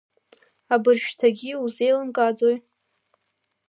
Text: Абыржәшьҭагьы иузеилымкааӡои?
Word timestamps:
Абыржәшьҭагьы 0.73 1.49
иузеилымкааӡои? 1.53 2.57